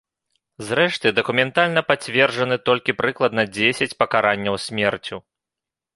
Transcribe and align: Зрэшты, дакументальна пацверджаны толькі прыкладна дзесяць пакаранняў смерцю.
Зрэшты, 0.67 1.11
дакументальна 1.19 1.83
пацверджаны 1.91 2.55
толькі 2.69 2.95
прыкладна 3.03 3.47
дзесяць 3.55 3.93
пакаранняў 4.03 4.55
смерцю. 4.69 5.17